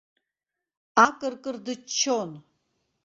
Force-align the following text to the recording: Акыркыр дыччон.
Акыркыр 1.05 1.55
дыччон. 1.65 2.31